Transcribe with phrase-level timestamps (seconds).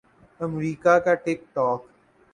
[0.39, 1.81] امریکا کا ٹک ٹاک